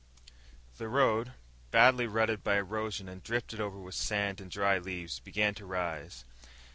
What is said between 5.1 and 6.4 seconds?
began to rise.